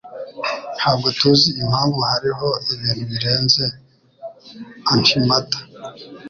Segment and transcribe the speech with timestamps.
[0.77, 3.63] Ntabwo tuzi impamvu hariho ibintu birenze
[4.91, 5.61] antimatter.